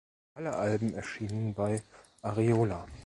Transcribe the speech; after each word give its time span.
Alle 0.33 0.55
Alben 0.55 0.95
erschienen 0.95 1.53
bei 1.53 1.83
Ariola. 2.23 2.87